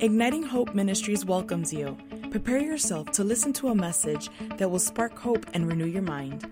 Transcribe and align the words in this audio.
Igniting 0.00 0.42
Hope 0.42 0.74
Ministries 0.74 1.24
welcomes 1.24 1.72
you. 1.72 1.96
Prepare 2.30 2.58
yourself 2.58 3.10
to 3.12 3.24
listen 3.24 3.54
to 3.54 3.68
a 3.68 3.74
message 3.74 4.28
that 4.58 4.70
will 4.70 4.78
spark 4.78 5.18
hope 5.18 5.46
and 5.54 5.66
renew 5.66 5.86
your 5.86 6.02
mind. 6.02 6.46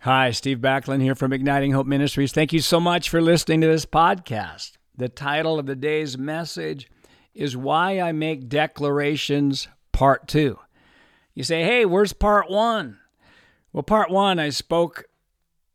Hi, 0.00 0.30
Steve 0.30 0.58
Backlund 0.58 1.02
here 1.02 1.14
from 1.14 1.34
Igniting 1.34 1.72
Hope 1.72 1.86
Ministries. 1.86 2.32
Thank 2.32 2.54
you 2.54 2.60
so 2.60 2.80
much 2.80 3.10
for 3.10 3.20
listening 3.20 3.60
to 3.60 3.66
this 3.66 3.84
podcast. 3.84 4.72
The 4.96 5.10
title 5.10 5.58
of 5.58 5.66
the 5.66 5.76
day's 5.76 6.16
message 6.16 6.90
is 7.34 7.54
Why 7.54 8.00
I 8.00 8.12
Make 8.12 8.48
Declarations, 8.48 9.68
Part 9.92 10.26
2. 10.26 10.58
You 11.34 11.44
say, 11.44 11.64
hey, 11.64 11.84
where's 11.84 12.14
Part 12.14 12.50
1? 12.50 12.98
Well, 13.74 13.82
Part 13.82 14.10
1, 14.10 14.38
I 14.38 14.48
spoke 14.48 15.04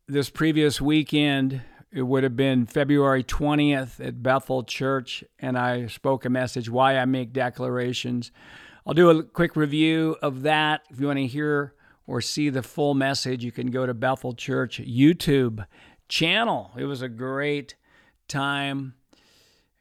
this 0.08 0.28
previous 0.28 0.80
weekend 0.80 1.62
it 1.90 2.02
would 2.02 2.22
have 2.22 2.36
been 2.36 2.66
February 2.66 3.24
20th 3.24 4.04
at 4.06 4.22
Bethel 4.22 4.62
Church, 4.62 5.24
and 5.38 5.58
I 5.58 5.86
spoke 5.86 6.24
a 6.24 6.30
message, 6.30 6.68
Why 6.68 6.98
I 6.98 7.04
Make 7.04 7.32
Declarations. 7.32 8.30
I'll 8.86 8.94
do 8.94 9.10
a 9.10 9.22
quick 9.22 9.56
review 9.56 10.16
of 10.22 10.42
that. 10.42 10.82
If 10.90 11.00
you 11.00 11.06
want 11.06 11.18
to 11.18 11.26
hear 11.26 11.74
or 12.06 12.20
see 12.20 12.50
the 12.50 12.62
full 12.62 12.94
message, 12.94 13.44
you 13.44 13.52
can 13.52 13.70
go 13.70 13.86
to 13.86 13.94
Bethel 13.94 14.34
Church 14.34 14.80
YouTube 14.80 15.66
channel. 16.08 16.72
It 16.76 16.84
was 16.84 17.02
a 17.02 17.08
great 17.08 17.74
time. 18.28 18.94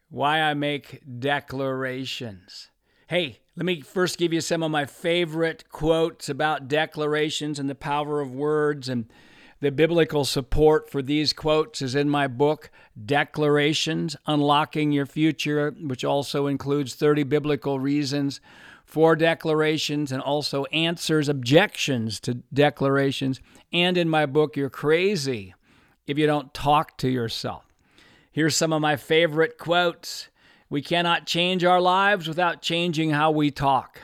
Why 0.09 0.41
I 0.41 0.53
Make 0.53 1.01
Declarations. 1.19 2.69
Hey, 3.07 3.39
let 3.55 3.65
me 3.65 3.81
first 3.81 4.17
give 4.17 4.31
you 4.31 4.41
some 4.41 4.63
of 4.63 4.71
my 4.71 4.85
favorite 4.85 5.69
quotes 5.69 6.29
about 6.29 6.67
declarations 6.67 7.59
and 7.59 7.69
the 7.69 7.75
power 7.75 8.21
of 8.21 8.33
words 8.33 8.87
and 8.87 9.11
the 9.59 9.71
biblical 9.71 10.23
support 10.23 10.89
for 10.89 11.01
these 11.01 11.33
quotes 11.33 11.81
is 11.81 11.95
in 11.95 12.09
my 12.09 12.27
book, 12.27 12.69
Declarations 13.03 14.15
Unlocking 14.27 14.91
Your 14.91 15.05
Future, 15.05 15.73
which 15.79 16.03
also 16.05 16.47
includes 16.47 16.93
30 16.93 17.23
biblical 17.23 17.79
reasons 17.79 18.39
for 18.85 19.15
declarations 19.15 20.11
and 20.11 20.21
also 20.21 20.65
answers 20.65 21.27
objections 21.27 22.19
to 22.21 22.35
declarations. 22.53 23.41
And 23.73 23.97
in 23.97 24.07
my 24.07 24.25
book, 24.25 24.55
You're 24.55 24.69
Crazy 24.69 25.53
if 26.05 26.17
you 26.17 26.25
don't 26.25 26.53
talk 26.53 26.97
to 26.99 27.09
yourself. 27.09 27.65
Here's 28.31 28.55
some 28.55 28.71
of 28.71 28.81
my 28.81 28.95
favorite 28.95 29.57
quotes 29.57 30.29
We 30.69 30.81
cannot 30.81 31.25
change 31.25 31.63
our 31.63 31.81
lives 31.81 32.27
without 32.27 32.61
changing 32.61 33.09
how 33.09 33.31
we 33.31 33.51
talk. 33.51 34.01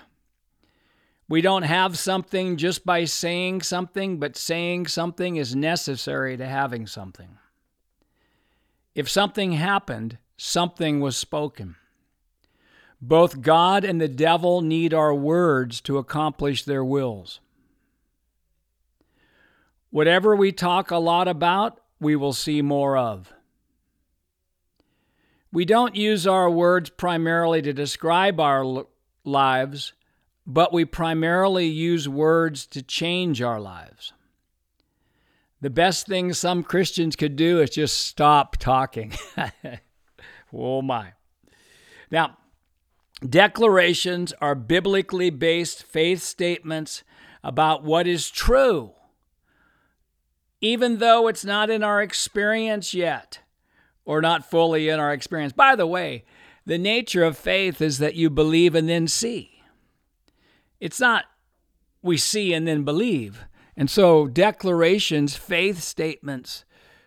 We 1.30 1.42
don't 1.42 1.64
have 1.64 1.98
something 1.98 2.58
just 2.58 2.86
by 2.86 3.06
saying 3.06 3.62
something, 3.62 4.20
but 4.20 4.38
saying 4.38 4.88
something 4.88 5.38
is 5.38 5.56
necessary 5.56 6.38
to 6.38 6.46
having 6.46 6.86
something. 6.86 7.38
If 8.94 9.10
something 9.10 9.54
happened, 9.54 10.18
something 10.38 11.00
was 11.00 11.18
spoken. 11.18 11.76
Both 13.02 13.42
God 13.42 13.84
and 13.84 14.00
the 14.00 14.08
devil 14.08 14.62
need 14.62 14.94
our 14.94 15.14
words 15.14 15.82
to 15.82 15.98
accomplish 15.98 16.64
their 16.64 16.86
wills. 16.86 17.40
Whatever 19.90 20.36
we 20.36 20.52
talk 20.52 20.90
a 20.90 20.98
lot 20.98 21.28
about, 21.28 21.80
we 22.00 22.16
will 22.16 22.34
see 22.34 22.62
more 22.62 22.98
of. 22.98 23.34
We 25.52 25.66
don't 25.66 25.96
use 25.96 26.26
our 26.26 26.50
words 26.50 26.90
primarily 26.90 27.62
to 27.62 27.74
describe 27.74 28.40
our 28.40 28.86
lives, 29.24 29.94
but 30.46 30.74
we 30.74 30.86
primarily 30.86 31.68
use 31.68 32.08
words 32.10 32.66
to 32.68 32.82
change 32.82 33.42
our 33.42 33.60
lives. 33.60 34.14
The 35.62 35.70
best 35.70 36.08
thing 36.08 36.34
some 36.34 36.64
Christians 36.64 37.16
could 37.16 37.36
do 37.38 37.62
is 37.62 37.70
just 37.70 37.98
stop 37.98 38.58
talking. 38.58 39.14
oh 40.54 40.82
my. 40.82 41.14
Now, 42.12 42.38
declarations 43.28 44.34
are 44.42 44.56
biblically 44.56 45.30
based 45.30 45.84
faith 45.84 46.22
statements 46.22 47.04
about 47.44 47.84
what 47.84 48.08
is 48.08 48.30
true, 48.30 48.92
even 50.60 50.98
though 50.98 51.28
it's 51.28 51.46
not 51.46 51.70
in 51.70 51.82
our 51.82 52.02
experience 52.02 52.94
yet 52.94 53.40
or 54.06 54.22
not 54.22 54.50
fully 54.50 54.90
in 54.90 55.00
our 55.00 55.14
experience. 55.14 55.54
By 55.54 55.78
the 55.78 55.88
way, 55.88 56.26
the 56.66 56.78
nature 56.78 57.24
of 57.24 57.38
faith 57.38 57.82
is 57.82 58.00
that 58.00 58.16
you 58.16 58.30
believe 58.30 58.76
and 58.76 58.90
then 58.90 59.08
see. 59.08 59.53
It's 60.84 61.00
not 61.00 61.28
we 62.02 62.18
see 62.18 62.54
and 62.54 62.68
then 62.68 62.84
believe. 62.84 63.46
And 63.78 63.90
so, 63.90 64.28
declarations, 64.28 65.34
faith 65.34 65.82
statements, 65.82 66.66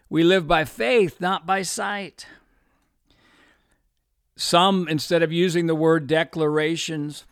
we 0.08 0.22
live 0.22 0.48
by 0.48 0.64
faith, 0.64 1.20
not 1.20 1.44
by 1.44 1.60
sight. 1.60 2.26
Some, 4.34 4.88
instead 4.88 5.22
of 5.22 5.30
using 5.30 5.66
the 5.66 5.74
word 5.74 6.06
declarations, 6.06 7.26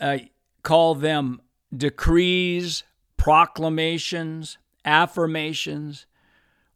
uh, 0.00 0.16
call 0.62 0.94
them 0.94 1.42
decrees, 1.76 2.84
proclamations, 3.18 4.56
affirmations, 4.82 6.06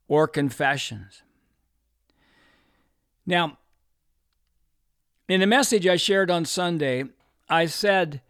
or 0.09 0.29
confessions. 0.29 1.23
Now, 3.25 3.57
in 5.27 5.41
a 5.41 5.47
message 5.47 5.87
I 5.87 5.97
shared 5.97 6.31
on 6.31 6.45
Sunday, 6.45 7.05
I 7.49 7.65
said 7.65 8.21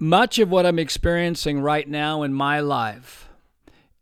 much 0.00 0.38
of 0.38 0.50
what 0.50 0.64
I'm 0.64 0.78
experiencing 0.78 1.60
right 1.60 1.86
now 1.86 2.22
in 2.22 2.32
my 2.32 2.60
life 2.60 3.28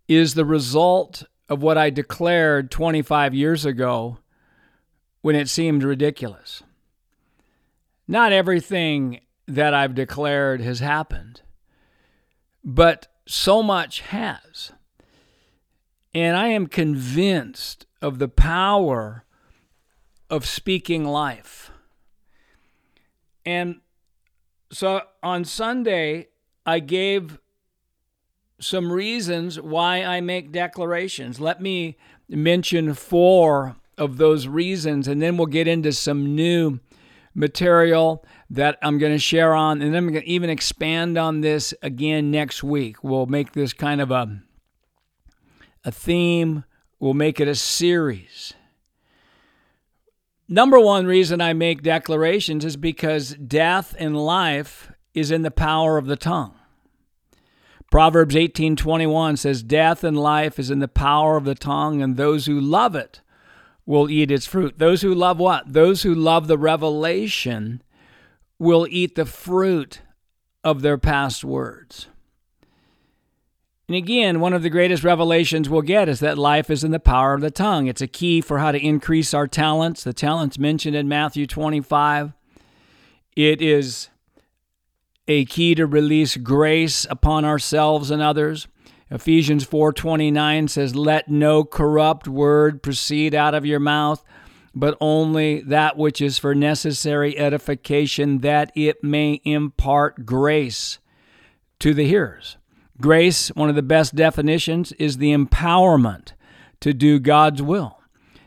is 0.07 0.35
the 0.35 0.45
result 0.45 1.25
of 1.49 1.61
what 1.61 1.77
I 1.77 1.91
declared 1.91 2.71
25 2.71 3.35
years 3.35 3.67
ago 3.67 4.19
when 5.23 5.35
it 5.35 5.49
seemed 5.49 5.83
ridiculous. 5.83 6.63
Not 8.07 8.33
everything 8.33 9.21
that 9.49 9.75
I've 9.75 9.97
declared 9.97 10.61
has 10.61 10.79
happened, 10.79 11.43
but 12.63 13.09
so 13.27 13.61
much 13.61 14.01
has. 14.01 14.71
And 16.15 16.37
I 16.37 16.49
am 16.49 16.69
convinced 16.69 17.87
of 18.01 18.21
the 18.21 18.29
power 18.29 19.25
of 20.31 20.47
speaking 20.47 21.05
life. 21.05 21.73
And 23.45 23.81
so 24.71 25.03
on 25.23 25.45
Sunday, 25.45 26.29
I 26.67 26.81
gave 26.81 27.39
some 28.61 28.93
reasons 28.93 29.61
why 29.61 30.03
I 30.03 30.21
make 30.21 30.53
declarations. 30.53 31.41
Let 31.41 31.61
me 31.63 31.97
mention 32.29 32.95
four 32.95 33.77
of 33.97 34.17
those 34.17 34.47
reasons, 34.47 35.09
and 35.09 35.23
then 35.23 35.37
we'll 35.37 35.47
get 35.47 35.69
into 35.69 35.93
some 35.93 36.35
new 36.35 36.81
material 37.35 38.25
that 38.51 38.79
I'm 38.83 38.99
going 38.99 39.13
to 39.13 39.19
share 39.19 39.55
on, 39.55 39.81
and 39.81 39.95
then 39.95 40.05
I'm 40.05 40.13
going 40.13 40.25
to 40.25 40.29
even 40.29 40.51
expand 40.51 41.17
on 41.17 41.41
this 41.41 41.73
again 41.83 42.31
next 42.31 42.63
week. 42.63 43.03
We'll 43.05 43.27
make 43.27 43.53
this 43.53 43.73
kind 43.73 44.01
of 44.01 44.11
a 44.11 44.43
a 45.85 45.93
theme. 45.93 46.65
We'll 46.99 47.15
make 47.15 47.39
it 47.41 47.49
a 47.49 47.55
series. 47.55 48.55
Number 50.49 50.81
one 50.81 51.05
reason 51.05 51.43
I 51.43 51.53
make 51.53 51.83
declarations 51.83 52.65
is 52.65 52.79
because 52.79 53.35
death 53.35 53.95
and 53.99 54.17
life 54.17 54.91
is 55.13 55.31
in 55.31 55.43
the 55.43 55.51
power 55.51 55.99
of 55.99 56.07
the 56.07 56.17
tongue. 56.17 56.55
Proverbs 57.91 58.35
18:21 58.35 59.37
says 59.37 59.63
death 59.63 60.05
and 60.05 60.17
life 60.17 60.59
is 60.59 60.71
in 60.71 60.79
the 60.79 60.89
power 60.89 61.37
of 61.37 61.45
the 61.45 61.55
tongue 61.55 62.01
and 62.01 62.17
those 62.17 62.47
who 62.47 62.59
love 62.59 62.95
it 62.95 63.21
will 63.85 64.11
eat 64.11 64.31
its 64.31 64.47
fruit. 64.47 64.79
Those 64.79 65.03
who 65.03 65.15
love 65.15 65.39
what? 65.39 65.73
Those 65.73 66.03
who 66.03 66.15
love 66.15 66.47
the 66.47 66.59
revelation 66.59 67.83
will 68.59 68.87
eat 68.91 69.17
the 69.17 69.27
fruit 69.27 70.01
of 70.65 70.81
their 70.81 70.99
past 70.99 71.45
words. 71.45 72.09
And 73.89 73.97
again, 73.97 74.41
one 74.41 74.53
of 74.53 74.63
the 74.63 74.69
greatest 74.69 75.03
revelations 75.03 75.71
we'll 75.71 75.81
get 75.81 76.11
is 76.11 76.21
that 76.21 76.37
life 76.37 76.69
is 76.69 76.85
in 76.85 76.91
the 76.91 77.01
power 77.01 77.33
of 77.33 77.41
the 77.41 77.51
tongue. 77.51 77.87
It's 77.87 78.03
a 78.03 78.07
key 78.07 78.43
for 78.43 78.59
how 78.59 78.71
to 78.71 78.79
increase 78.79 79.33
our 79.33 79.49
talents. 79.49 80.05
The 80.05 80.13
talents 80.13 80.59
mentioned 80.59 80.95
in 80.95 81.09
Matthew 81.09 81.47
25. 81.47 82.35
It 83.35 83.63
is 83.63 84.11
a 85.27 85.47
key 85.47 85.75
to 85.75 85.87
release 85.87 86.37
grace 86.37 87.07
upon 87.09 87.47
ourselves 87.47 88.11
and 88.11 88.21
others. 88.21 88.69
Ephesians 89.11 89.65
4:29 89.65 90.69
says, 90.69 90.95
"Let 90.95 91.31
no 91.31 91.65
corrupt 91.65 92.29
word 92.29 92.83
proceed 92.83 93.35
out 93.35 93.55
of 93.55 93.65
your 93.65 93.81
mouth, 93.81 94.23
but 94.75 94.99
only 95.01 95.63
that 95.63 95.97
which 95.97 96.21
is 96.21 96.37
for 96.37 96.55
necessary 96.55 97.39
edification, 97.39 98.41
that 98.41 98.71
it 98.75 99.03
may 99.03 99.41
impart 99.45 100.27
grace 100.27 100.99
to 101.79 101.95
the 101.95 102.07
hearers." 102.07 102.58
Grace, 103.01 103.49
one 103.49 103.69
of 103.69 103.77
the 103.77 103.83
best 103.83 104.15
definitions, 104.15 104.93
is 104.93 105.19
the 105.19 105.35
empowerment 105.35 106.33
to 106.81 106.93
do 106.93 107.19
God's 107.19 107.63
will. 107.63 107.99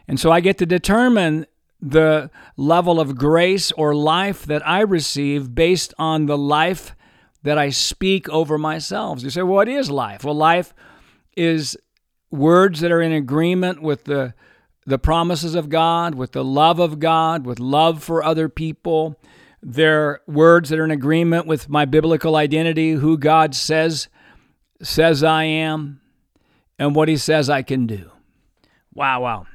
And 0.07 0.19
so 0.19 0.31
I 0.31 0.39
get 0.41 0.57
to 0.57 0.65
determine 0.65 1.45
the 1.81 2.29
level 2.57 2.99
of 2.99 3.15
grace 3.15 3.71
or 3.71 3.95
life 3.95 4.45
that 4.45 4.67
I 4.67 4.81
receive 4.81 5.55
based 5.55 5.93
on 5.97 6.25
the 6.25 6.37
life 6.37 6.95
that 7.43 7.57
I 7.57 7.69
speak 7.69 8.29
over 8.29 8.57
myself. 8.57 9.23
You 9.23 9.29
say, 9.29 9.41
well, 9.41 9.55
what 9.55 9.69
is 9.69 9.89
life? 9.89 10.23
Well, 10.23 10.35
life 10.35 10.73
is 11.35 11.77
words 12.29 12.81
that 12.81 12.91
are 12.91 13.01
in 13.01 13.11
agreement 13.11 13.81
with 13.81 14.03
the 14.05 14.33
the 14.85 14.99
promises 14.99 15.53
of 15.55 15.69
God, 15.69 16.15
with 16.15 16.31
the 16.31 16.43
love 16.43 16.79
of 16.79 16.99
God, 16.99 17.45
with 17.45 17.59
love 17.59 18.03
for 18.03 18.23
other 18.23 18.49
people. 18.49 19.15
They're 19.61 20.21
words 20.27 20.69
that 20.69 20.79
are 20.79 20.83
in 20.83 20.91
agreement 20.91 21.45
with 21.45 21.69
my 21.69 21.85
biblical 21.85 22.35
identity, 22.35 22.93
who 22.93 23.17
God 23.17 23.53
says 23.53 24.09
says 24.81 25.23
I 25.23 25.43
am, 25.43 26.01
and 26.79 26.95
what 26.95 27.09
he 27.09 27.17
says 27.17 27.49
I 27.49 27.61
can 27.61 27.87
do. 27.87 28.11
Wow, 28.93 29.21
wow. 29.21 29.47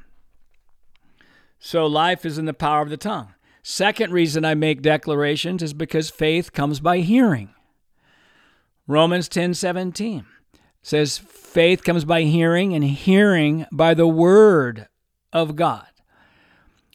So 1.59 1.85
life 1.85 2.25
is 2.25 2.37
in 2.37 2.45
the 2.45 2.53
power 2.53 2.81
of 2.81 2.89
the 2.89 2.97
tongue. 2.97 3.33
Second 3.61 4.13
reason 4.13 4.45
I 4.45 4.55
make 4.55 4.81
declarations 4.81 5.61
is 5.61 5.73
because 5.73 6.09
faith 6.09 6.53
comes 6.53 6.79
by 6.79 6.99
hearing. 6.99 7.53
Romans 8.87 9.27
10:17 9.27 10.25
says 10.81 11.17
faith 11.17 11.83
comes 11.83 12.05
by 12.05 12.21
hearing 12.21 12.73
and 12.73 12.83
hearing 12.85 13.65
by 13.71 13.93
the 13.93 14.07
word 14.07 14.87
of 15.33 15.57
God. 15.57 15.87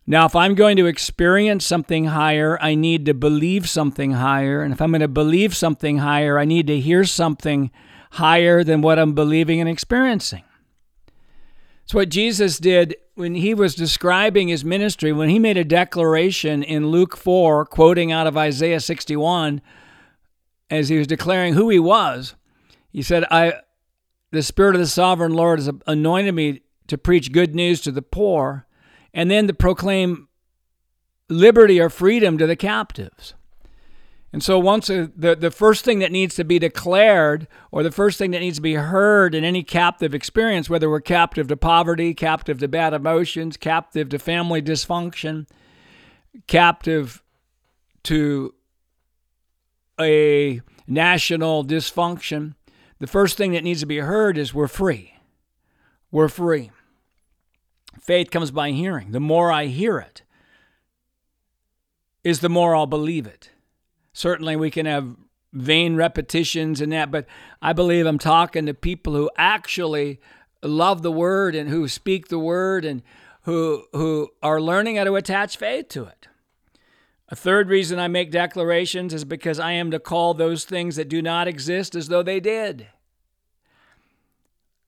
Now, 0.06 0.24
if 0.26 0.34
I'm 0.34 0.54
going 0.54 0.76
to 0.78 0.86
experience 0.86 1.64
something 1.64 2.06
higher, 2.06 2.58
I 2.60 2.74
need 2.74 3.04
to 3.06 3.14
believe 3.14 3.68
something 3.68 4.12
higher. 4.12 4.62
And 4.62 4.72
if 4.72 4.80
I'm 4.80 4.90
going 4.90 5.00
to 5.00 5.08
believe 5.08 5.54
something 5.54 5.98
higher, 5.98 6.38
I 6.38 6.44
need 6.44 6.66
to 6.68 6.80
hear 6.80 7.04
something 7.04 7.70
higher 8.12 8.62
than 8.62 8.82
what 8.82 8.98
I'm 8.98 9.14
believing 9.14 9.58
and 9.60 9.68
experiencing. 9.68 10.44
It's 11.84 11.94
what 11.94 12.10
Jesus 12.10 12.58
did 12.58 12.94
when 13.14 13.34
he 13.34 13.54
was 13.54 13.74
describing 13.74 14.48
his 14.48 14.64
ministry, 14.64 15.12
when 15.12 15.30
he 15.30 15.38
made 15.38 15.56
a 15.56 15.64
declaration 15.64 16.62
in 16.62 16.88
Luke 16.88 17.16
4, 17.16 17.64
quoting 17.66 18.12
out 18.12 18.26
of 18.26 18.36
Isaiah 18.36 18.80
61, 18.80 19.62
as 20.70 20.90
he 20.90 20.98
was 20.98 21.06
declaring 21.06 21.54
who 21.54 21.70
he 21.70 21.78
was. 21.78 22.34
He 22.90 23.02
said, 23.02 23.24
I, 23.30 23.54
the 24.30 24.42
Spirit 24.42 24.74
of 24.74 24.80
the 24.80 24.86
sovereign 24.86 25.32
Lord 25.32 25.58
has 25.58 25.70
anointed 25.86 26.34
me 26.34 26.62
to 26.88 26.98
preach 26.98 27.32
good 27.32 27.54
news 27.54 27.80
to 27.82 27.90
the 27.90 28.02
poor 28.02 28.66
and 29.14 29.30
then 29.30 29.46
to 29.46 29.54
proclaim 29.54 30.28
liberty 31.30 31.80
or 31.80 31.88
freedom 31.88 32.36
to 32.36 32.46
the 32.46 32.56
captives. 32.56 33.34
And 34.32 34.42
so, 34.42 34.58
once 34.58 34.88
a, 34.88 35.10
the, 35.14 35.36
the 35.36 35.50
first 35.50 35.84
thing 35.84 35.98
that 35.98 36.10
needs 36.10 36.34
to 36.36 36.44
be 36.44 36.58
declared, 36.58 37.46
or 37.70 37.82
the 37.82 37.92
first 37.92 38.18
thing 38.18 38.30
that 38.30 38.40
needs 38.40 38.56
to 38.56 38.62
be 38.62 38.74
heard 38.74 39.34
in 39.34 39.44
any 39.44 39.62
captive 39.62 40.14
experience, 40.14 40.70
whether 40.70 40.88
we're 40.88 41.00
captive 41.00 41.48
to 41.48 41.56
poverty, 41.56 42.14
captive 42.14 42.58
to 42.60 42.68
bad 42.68 42.94
emotions, 42.94 43.58
captive 43.58 44.08
to 44.08 44.18
family 44.18 44.62
dysfunction, 44.62 45.46
captive 46.46 47.22
to 48.04 48.54
a 50.00 50.62
national 50.86 51.64
dysfunction, 51.64 52.54
the 52.98 53.06
first 53.06 53.36
thing 53.36 53.52
that 53.52 53.64
needs 53.64 53.80
to 53.80 53.86
be 53.86 53.98
heard 53.98 54.38
is 54.38 54.54
we're 54.54 54.66
free. 54.66 55.14
We're 56.10 56.28
free. 56.28 56.70
Faith 58.00 58.30
comes 58.30 58.50
by 58.50 58.70
hearing. 58.70 59.12
The 59.12 59.20
more 59.20 59.52
I 59.52 59.66
hear 59.66 59.98
it, 59.98 60.22
is 62.24 62.40
the 62.40 62.48
more 62.48 62.74
I'll 62.74 62.86
believe 62.86 63.26
it. 63.26 63.50
Certainly, 64.12 64.56
we 64.56 64.70
can 64.70 64.86
have 64.86 65.16
vain 65.52 65.96
repetitions 65.96 66.80
and 66.80 66.92
that, 66.92 67.10
but 67.10 67.26
I 67.60 67.72
believe 67.72 68.06
I'm 68.06 68.18
talking 68.18 68.66
to 68.66 68.74
people 68.74 69.14
who 69.14 69.30
actually 69.36 70.20
love 70.62 71.02
the 71.02 71.12
word 71.12 71.54
and 71.54 71.68
who 71.68 71.88
speak 71.88 72.28
the 72.28 72.38
word 72.38 72.84
and 72.84 73.02
who 73.42 73.84
who 73.92 74.30
are 74.42 74.60
learning 74.60 74.96
how 74.96 75.04
to 75.04 75.16
attach 75.16 75.56
faith 75.56 75.88
to 75.88 76.04
it. 76.04 76.28
A 77.28 77.36
third 77.36 77.68
reason 77.68 77.98
I 77.98 78.08
make 78.08 78.30
declarations 78.30 79.14
is 79.14 79.24
because 79.24 79.58
I 79.58 79.72
am 79.72 79.90
to 79.90 79.98
call 79.98 80.34
those 80.34 80.64
things 80.64 80.96
that 80.96 81.08
do 81.08 81.22
not 81.22 81.48
exist 81.48 81.94
as 81.94 82.08
though 82.08 82.22
they 82.22 82.40
did. 82.40 82.88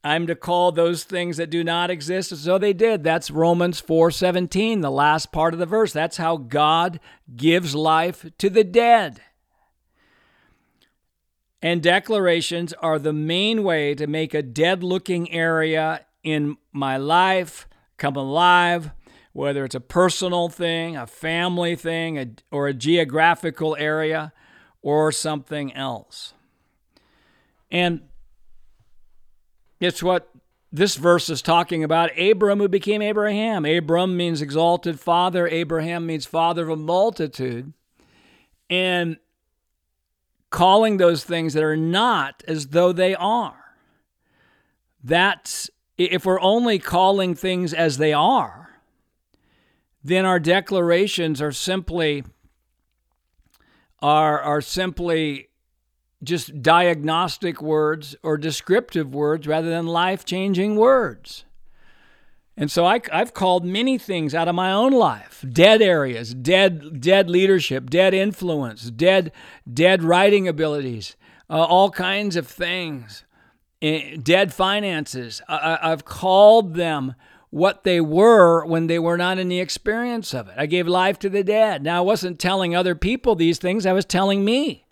I'm 0.05 0.27
to 0.27 0.37
call 0.37 0.71
those 0.71 1.03
things 1.03 1.39
that 1.39 1.49
do 1.49 1.65
not 1.65 1.91
exist 1.91 2.31
as 2.31 2.45
though 2.45 2.59
they 2.59 2.75
did. 2.75 3.03
That's 3.03 3.31
Romans 3.31 3.81
4:17, 3.81 4.83
the 4.83 4.91
last 4.91 5.33
part 5.33 5.55
of 5.55 5.61
the 5.61 5.67
verse. 5.67 5.95
That's 5.95 6.19
how 6.19 6.37
God 6.37 7.01
gives 7.35 7.75
life 7.75 8.27
to 8.37 8.51
the 8.51 8.65
dead. 8.65 9.23
And 11.63 11.83
declarations 11.83 12.75
are 12.75 12.99
the 12.99 13.15
main 13.15 13.63
way 13.63 13.95
to 13.95 14.07
make 14.07 14.35
a 14.35 14.43
dead-looking 14.43 15.33
area 15.33 16.05
in 16.23 16.59
my 16.71 16.99
life 16.99 17.67
come 17.97 18.17
alive, 18.17 18.91
whether 19.33 19.65
it's 19.65 19.75
a 19.75 19.81
personal 19.81 20.51
thing, 20.51 20.95
a 20.95 21.07
family 21.07 21.75
thing, 21.75 22.19
a, 22.19 22.27
or 22.51 22.67
a 22.67 22.75
geographical 22.75 23.75
area, 23.79 24.35
or 24.83 25.11
something 25.11 25.73
else. 25.73 26.35
And 27.71 28.03
it's 29.85 30.03
what 30.03 30.31
this 30.73 30.97
verse 30.97 31.29
is 31.31 31.41
talking 31.41 31.85
about 31.85 32.19
Abram 32.19 32.59
who 32.59 32.69
became 32.69 33.01
Abraham. 33.01 33.65
Abram 33.65 34.17
means 34.17 34.43
exalted 34.43 34.99
father, 34.99 35.47
Abraham 35.47 36.07
means 36.07 36.27
father 36.27 36.65
of 36.65 36.71
a 36.71 36.77
multitude. 36.77 37.73
And 38.69 39.19
calling 40.51 40.97
those 40.97 41.25
things 41.25 41.55
that 41.55 41.63
are 41.63 41.77
not 41.77 42.43
as 42.47 42.69
though 42.69 42.93
they 42.93 43.15
are. 43.15 43.77
That's 45.03 45.71
if 45.99 46.25
we're 46.25 46.41
only 46.41 46.79
calling 46.79 47.35
things 47.35 47.75
as 47.75 47.99
they 47.99 48.13
are, 48.13 48.81
then 50.03 50.25
our 50.25 50.41
declarations 50.41 51.43
are 51.43 51.53
simply 51.53 52.25
are 54.01 54.41
are 54.41 54.61
simply 54.61 55.49
just 56.25 56.63
diagnostic 56.63 57.63
words 57.63 58.17
or 58.23 58.37
descriptive 58.37 59.15
words 59.15 59.47
rather 59.47 59.71
than 59.71 59.87
life 59.87 60.25
changing 60.25 60.77
words. 60.77 61.45
And 62.57 62.71
so 62.71 62.87
I, 62.87 63.01
have 63.11 63.35
called 63.35 63.65
many 63.65 63.99
things 63.99 64.35
out 64.35 64.47
of 64.47 64.55
my 64.55 64.73
own 64.73 64.93
life 64.93 65.45
dead 65.49 65.83
areas, 65.83 66.35
dead, 66.35 67.01
dead 67.01 67.29
leadership, 67.29 67.91
dead 67.91 68.15
influence, 68.15 68.91
dead, 68.91 69.33
dead 69.73 70.05
writing 70.05 70.47
abilities, 70.47 71.17
uh, 71.51 71.55
all 71.55 71.91
kinds 71.91 72.37
of 72.37 72.47
things, 72.47 73.25
eh, 73.83 74.17
dead 74.23 74.55
finances. 74.55 75.43
I, 75.49 75.79
I've 75.83 76.05
called 76.05 76.75
them 76.75 77.15
what 77.51 77.85
they 77.85 78.01
were 78.01 78.65
when 78.65 78.87
they 78.87 78.99
were 78.99 79.17
not 79.17 79.39
in 79.39 79.49
the 79.49 79.61
experience 79.61 80.33
of 80.35 80.49
it. 80.49 80.55
I 80.57 80.67
gave 80.67 80.87
life 80.89 81.19
to 81.21 81.29
the 81.29 81.45
dead. 81.45 81.83
Now, 81.83 81.99
I 81.99 82.01
wasn't 82.01 82.39
telling 82.41 82.75
other 82.75 82.95
people 82.95 83.35
these 83.35 83.59
things, 83.59 83.87
I 83.87 83.93
was 83.93 84.05
telling 84.05 84.45
me. 84.45 84.84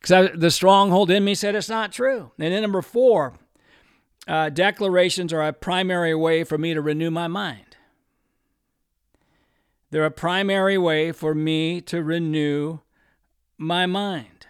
Because 0.00 0.30
the 0.34 0.50
stronghold 0.50 1.10
in 1.10 1.24
me 1.24 1.34
said 1.34 1.54
it's 1.54 1.68
not 1.68 1.92
true. 1.92 2.32
And 2.38 2.52
then 2.52 2.62
number 2.62 2.82
four, 2.82 3.34
uh, 4.26 4.50
declarations 4.50 5.32
are 5.32 5.42
a 5.42 5.52
primary 5.52 6.14
way 6.14 6.44
for 6.44 6.58
me 6.58 6.74
to 6.74 6.80
renew 6.80 7.10
my 7.10 7.28
mind. 7.28 7.76
They're 9.90 10.04
a 10.04 10.10
primary 10.10 10.76
way 10.76 11.12
for 11.12 11.34
me 11.34 11.80
to 11.82 12.02
renew 12.02 12.80
my 13.56 13.86
mind. 13.86 14.46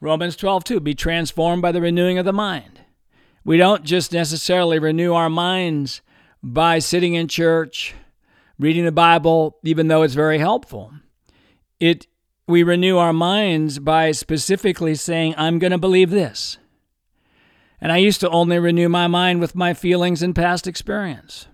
Romans 0.00 0.36
12, 0.36 0.62
2, 0.64 0.80
be 0.80 0.94
transformed 0.94 1.62
by 1.62 1.72
the 1.72 1.80
renewing 1.80 2.18
of 2.18 2.24
the 2.24 2.32
mind. 2.32 2.80
We 3.44 3.56
don't 3.56 3.82
just 3.82 4.12
necessarily 4.12 4.78
renew 4.78 5.14
our 5.14 5.30
minds 5.30 6.02
by 6.42 6.78
sitting 6.78 7.14
in 7.14 7.26
church, 7.28 7.94
reading 8.58 8.84
the 8.84 8.92
Bible, 8.92 9.58
even 9.64 9.88
though 9.88 10.02
it's 10.02 10.14
very 10.14 10.38
helpful. 10.38 10.92
It 11.80 12.06
we 12.48 12.62
renew 12.62 12.96
our 12.96 13.12
minds 13.12 13.78
by 13.78 14.10
specifically 14.10 14.94
saying, 14.94 15.34
I'm 15.36 15.58
going 15.58 15.70
to 15.70 15.78
believe 15.78 16.10
this. 16.10 16.58
And 17.80 17.92
I 17.92 17.98
used 17.98 18.20
to 18.22 18.30
only 18.30 18.58
renew 18.58 18.88
my 18.88 19.06
mind 19.06 19.40
with 19.40 19.54
my 19.54 19.74
feelings 19.74 20.22
and 20.22 20.34
past 20.34 20.66
experience. 20.66 21.46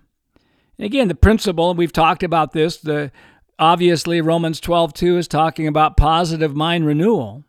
And 0.77 0.85
again, 0.85 1.09
the 1.09 1.15
principle, 1.15 1.75
we've 1.75 1.93
talked 1.93 2.23
about 2.23 2.53
this, 2.53 2.77
the 2.77 3.11
obviously 3.59 4.21
Romans 4.21 4.59
12:2 4.59 5.17
is 5.17 5.27
talking 5.27 5.67
about 5.67 5.97
positive 5.97 6.55
mind 6.55 6.85
renewal. 6.85 7.43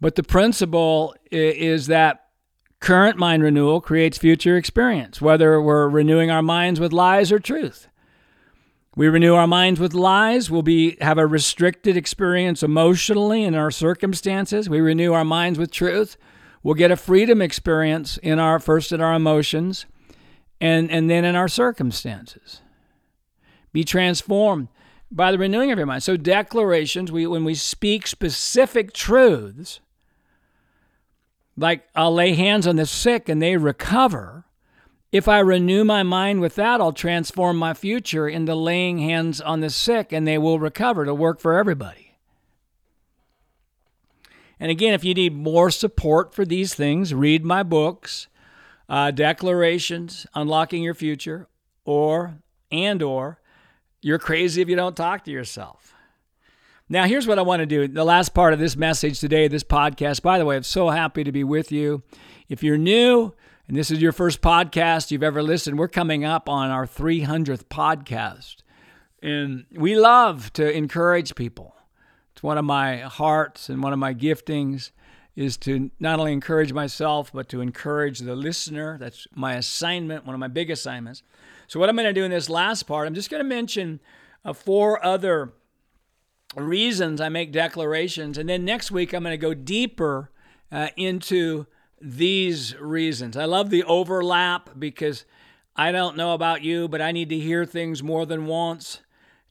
But 0.00 0.16
the 0.16 0.22
principle 0.22 1.14
is 1.30 1.86
that 1.86 2.26
current 2.80 3.16
mind 3.16 3.42
renewal 3.42 3.80
creates 3.80 4.18
future 4.18 4.56
experience, 4.56 5.22
whether 5.22 5.60
we're 5.62 5.88
renewing 5.88 6.30
our 6.30 6.42
minds 6.42 6.78
with 6.78 6.92
lies 6.92 7.32
or 7.32 7.38
truth. 7.38 7.88
We 8.96 9.08
renew 9.08 9.34
our 9.34 9.46
minds 9.46 9.78
with 9.78 9.92
lies. 9.92 10.50
We'll 10.50 10.62
be 10.62 10.96
have 11.02 11.18
a 11.18 11.26
restricted 11.26 11.98
experience 11.98 12.62
emotionally 12.62 13.44
in 13.44 13.54
our 13.54 13.70
circumstances. 13.70 14.70
We 14.70 14.80
renew 14.80 15.12
our 15.12 15.24
minds 15.24 15.58
with 15.58 15.70
truth. 15.70 16.16
We'll 16.62 16.74
get 16.74 16.90
a 16.90 16.96
freedom 16.96 17.42
experience 17.42 18.16
in 18.16 18.38
our 18.38 18.58
first 18.58 18.92
in 18.92 19.02
our 19.02 19.12
emotions 19.12 19.84
and, 20.62 20.90
and 20.90 21.10
then 21.10 21.26
in 21.26 21.36
our 21.36 21.46
circumstances. 21.46 22.62
Be 23.70 23.84
transformed 23.84 24.68
by 25.10 25.30
the 25.30 25.38
renewing 25.38 25.70
of 25.70 25.78
your 25.78 25.86
mind. 25.86 26.02
So 26.02 26.16
declarations, 26.16 27.12
we 27.12 27.26
when 27.26 27.44
we 27.44 27.54
speak 27.54 28.06
specific 28.06 28.94
truths, 28.94 29.80
like 31.54 31.86
I'll 31.94 32.14
lay 32.14 32.32
hands 32.32 32.66
on 32.66 32.76
the 32.76 32.86
sick 32.86 33.28
and 33.28 33.42
they 33.42 33.58
recover, 33.58 34.45
if 35.16 35.28
I 35.28 35.38
renew 35.40 35.84
my 35.84 36.02
mind 36.02 36.40
with 36.40 36.54
that, 36.56 36.80
I'll 36.80 36.92
transform 36.92 37.56
my 37.56 37.74
future 37.74 38.28
into 38.28 38.54
laying 38.54 38.98
hands 38.98 39.40
on 39.40 39.60
the 39.60 39.70
sick 39.70 40.12
and 40.12 40.26
they 40.26 40.38
will 40.38 40.58
recover 40.58 41.04
to 41.04 41.14
work 41.14 41.40
for 41.40 41.58
everybody. 41.58 42.14
And 44.60 44.70
again, 44.70 44.94
if 44.94 45.04
you 45.04 45.14
need 45.14 45.34
more 45.34 45.70
support 45.70 46.34
for 46.34 46.44
these 46.44 46.74
things, 46.74 47.12
read 47.12 47.44
my 47.44 47.62
books. 47.62 48.28
uh, 48.88 49.10
declarations, 49.10 50.26
unlocking 50.34 50.82
your 50.82 50.94
future, 50.94 51.48
or 51.84 52.38
and 52.70 53.02
or 53.02 53.40
you're 54.00 54.18
crazy 54.18 54.62
if 54.62 54.68
you 54.68 54.76
don't 54.76 54.96
talk 54.96 55.24
to 55.24 55.30
yourself. 55.30 55.94
Now, 56.88 57.04
here's 57.04 57.26
what 57.26 57.38
I 57.38 57.42
want 57.42 57.60
to 57.60 57.66
do. 57.66 57.88
The 57.88 58.04
last 58.04 58.32
part 58.32 58.52
of 58.52 58.60
this 58.60 58.76
message 58.76 59.18
today, 59.18 59.48
this 59.48 59.64
podcast. 59.64 60.22
By 60.22 60.38
the 60.38 60.44
way, 60.44 60.56
I'm 60.56 60.62
so 60.62 60.90
happy 60.90 61.24
to 61.24 61.32
be 61.32 61.42
with 61.42 61.72
you. 61.72 62.04
If 62.48 62.62
you're 62.62 62.78
new 62.78 63.32
and 63.68 63.76
this 63.76 63.90
is 63.90 64.00
your 64.00 64.12
first 64.12 64.40
podcast 64.40 65.10
you've 65.10 65.24
ever 65.24 65.42
listened, 65.42 65.76
we're 65.76 65.88
coming 65.88 66.24
up 66.24 66.48
on 66.48 66.70
our 66.70 66.86
300th 66.86 67.64
podcast. 67.64 68.56
And 69.20 69.64
we 69.72 69.98
love 69.98 70.52
to 70.52 70.70
encourage 70.70 71.34
people. 71.34 71.74
It's 72.32 72.44
one 72.44 72.58
of 72.58 72.64
my 72.64 72.98
hearts 72.98 73.68
and 73.68 73.82
one 73.82 73.92
of 73.92 73.98
my 73.98 74.14
giftings 74.14 74.92
is 75.34 75.56
to 75.58 75.90
not 75.98 76.20
only 76.20 76.32
encourage 76.32 76.72
myself, 76.72 77.32
but 77.32 77.48
to 77.48 77.60
encourage 77.60 78.20
the 78.20 78.36
listener. 78.36 78.98
That's 78.98 79.26
my 79.34 79.54
assignment, 79.54 80.24
one 80.24 80.34
of 80.34 80.40
my 80.40 80.48
big 80.48 80.70
assignments. 80.70 81.24
So, 81.66 81.80
what 81.80 81.88
I'm 81.88 81.96
going 81.96 82.06
to 82.06 82.12
do 82.12 82.24
in 82.24 82.30
this 82.30 82.48
last 82.48 82.84
part, 82.84 83.06
I'm 83.06 83.14
just 83.14 83.30
going 83.30 83.42
to 83.42 83.48
mention 83.48 84.00
uh, 84.44 84.52
four 84.52 85.04
other 85.04 85.52
reasons 86.54 87.20
I 87.20 87.28
make 87.28 87.52
declarations. 87.52 88.38
And 88.38 88.48
then 88.48 88.64
next 88.64 88.90
week, 88.92 89.12
I'm 89.12 89.24
going 89.24 89.32
to 89.32 89.36
go 89.36 89.54
deeper 89.54 90.30
uh, 90.70 90.88
into 90.96 91.66
these 92.00 92.76
reasons. 92.78 93.36
I 93.36 93.44
love 93.44 93.70
the 93.70 93.84
overlap 93.84 94.70
because 94.78 95.24
I 95.74 95.92
don't 95.92 96.16
know 96.16 96.34
about 96.34 96.62
you, 96.62 96.88
but 96.88 97.00
I 97.00 97.12
need 97.12 97.28
to 97.30 97.38
hear 97.38 97.64
things 97.64 98.02
more 98.02 98.26
than 98.26 98.46
once 98.46 99.00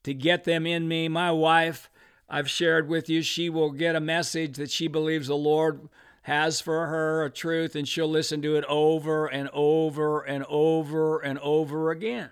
to 0.03 0.13
get 0.13 0.43
them 0.43 0.65
in 0.65 0.87
me. 0.87 1.07
My 1.07 1.31
wife, 1.31 1.89
I've 2.29 2.49
shared 2.49 2.87
with 2.87 3.09
you, 3.09 3.21
she 3.21 3.49
will 3.49 3.71
get 3.71 3.95
a 3.95 3.99
message 3.99 4.57
that 4.57 4.71
she 4.71 4.87
believes 4.87 5.27
the 5.27 5.35
Lord 5.35 5.89
has 6.23 6.59
for 6.59 6.87
her, 6.87 7.23
a 7.23 7.29
truth, 7.29 7.75
and 7.75 7.87
she'll 7.87 8.09
listen 8.09 8.41
to 8.41 8.55
it 8.55 8.65
over 8.65 9.27
and 9.27 9.49
over 9.53 10.21
and 10.21 10.43
over 10.49 11.19
and 11.19 11.37
over 11.39 11.91
again. 11.91 12.31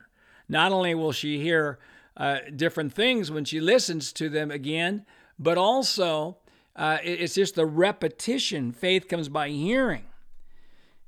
Not 0.50 0.72
only 0.72 0.96
will 0.96 1.12
she 1.12 1.40
hear 1.40 1.78
uh, 2.18 2.40
different 2.56 2.94
things 2.94 3.30
when 3.30 3.46
she 3.46 3.60
listens 3.60 4.12
to 4.14 4.30
them 4.30 4.50
again, 4.50 5.06
but 5.38 5.58
also 5.58 6.38
uh, 6.76 6.98
it's 7.04 7.36
just 7.36 7.56
the 7.56 7.66
repetition. 7.66 8.72
Faith 8.72 9.08
comes 9.08 9.30
by 9.30 9.50
hearing. 9.50 10.06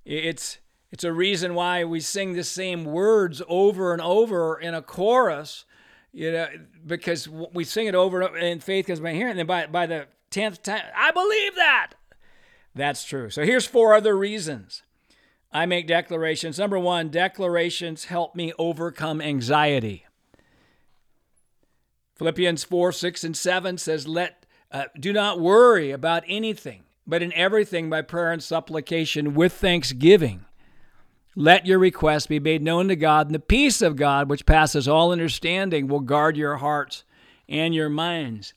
It's 0.05 0.59
it's 0.91 1.03
a 1.03 1.11
reason 1.11 1.55
why 1.55 1.83
we 1.83 1.99
sing 1.99 2.33
the 2.33 2.43
same 2.43 2.85
words 2.85 3.41
over 3.47 3.91
and 3.91 4.01
over 4.01 4.59
in 4.59 4.73
a 4.73 4.81
chorus 4.81 5.65
you 6.15 6.31
know, 6.31 6.47
because 6.87 7.27
we 7.27 7.65
sing 7.65 7.87
it 7.87 7.93
over 7.93 8.21
and 8.21 8.63
faith 8.63 8.87
comes 8.87 9.01
by 9.01 9.11
hearing. 9.11 9.31
And 9.31 9.39
then 9.39 9.47
by, 9.47 9.67
by 9.67 9.85
the 9.85 10.07
10th 10.31 10.61
time, 10.61 10.83
I 10.95 11.11
believe 11.11 11.55
that. 11.55 11.91
That's 12.73 13.03
true. 13.03 13.29
So 13.29 13.43
here's 13.43 13.67
four 13.67 13.93
other 13.93 14.17
reasons 14.17 14.81
I 15.51 15.65
make 15.65 15.87
declarations. 15.87 16.57
Number 16.57 16.79
one, 16.79 17.09
declarations 17.09 18.05
help 18.05 18.33
me 18.33 18.53
overcome 18.57 19.21
anxiety. 19.21 20.05
Philippians 22.15 22.63
4, 22.63 22.93
6, 22.93 23.23
and 23.25 23.35
7 23.35 23.77
says, 23.77 24.07
Let 24.07 24.44
uh, 24.71 24.85
do 24.99 25.13
not 25.13 25.39
worry 25.39 25.91
about 25.91 26.23
anything, 26.27 26.83
but 27.05 27.21
in 27.21 27.31
everything 27.33 27.89
by 27.89 28.01
prayer 28.01 28.31
and 28.31 28.43
supplication 28.43 29.33
with 29.33 29.53
thanksgiving 29.53 30.45
let 31.35 31.65
your 31.65 31.79
requests 31.79 32.27
be 32.27 32.39
made 32.39 32.63
known 32.63 32.87
to 32.87 32.95
God, 32.95 33.27
and 33.27 33.35
the 33.35 33.39
peace 33.39 33.81
of 33.81 33.97
God, 33.97 34.29
which 34.29 34.45
passes 34.45 34.87
all 34.87 35.11
understanding, 35.11 35.87
will 35.87 35.99
guard 35.99 36.37
your 36.37 36.57
hearts 36.57 37.03
and 37.49 37.75
your 37.75 37.89
minds 37.89 38.53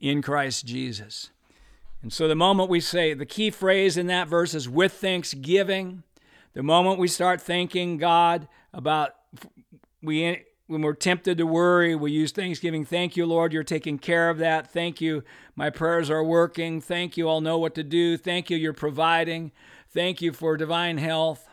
in 0.00 0.22
Christ 0.22 0.64
Jesus. 0.64 1.30
And 2.00 2.12
so, 2.12 2.26
the 2.26 2.34
moment 2.34 2.70
we 2.70 2.80
say, 2.80 3.12
the 3.14 3.26
key 3.26 3.50
phrase 3.50 3.96
in 3.96 4.06
that 4.06 4.28
verse 4.28 4.54
is 4.54 4.68
with 4.68 4.94
thanksgiving, 4.94 6.02
the 6.54 6.62
moment 6.62 6.98
we 6.98 7.06
start 7.06 7.40
thanking 7.40 7.98
God 7.98 8.48
about, 8.72 9.14
we, 10.02 10.44
when 10.72 10.82
we're 10.82 10.94
tempted 10.94 11.38
to 11.38 11.46
worry, 11.46 11.94
we 11.94 12.10
use 12.10 12.32
thanksgiving. 12.32 12.84
Thank 12.84 13.16
you, 13.16 13.26
Lord, 13.26 13.52
you're 13.52 13.62
taking 13.62 13.98
care 13.98 14.30
of 14.30 14.38
that. 14.38 14.72
Thank 14.72 15.00
you, 15.00 15.22
my 15.54 15.70
prayers 15.70 16.10
are 16.10 16.24
working. 16.24 16.80
Thank 16.80 17.16
you, 17.16 17.28
I'll 17.28 17.40
know 17.40 17.58
what 17.58 17.74
to 17.76 17.84
do. 17.84 18.16
Thank 18.16 18.50
you, 18.50 18.56
you're 18.56 18.72
providing. 18.72 19.52
Thank 19.90 20.22
you 20.22 20.32
for 20.32 20.56
divine 20.56 20.98
health. 20.98 21.48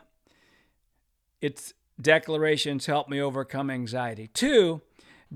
Its 1.42 1.74
declarations 2.02 2.86
help 2.86 3.10
me 3.10 3.22
overcome 3.22 3.70
anxiety. 3.70 4.28
Two, 4.34 4.82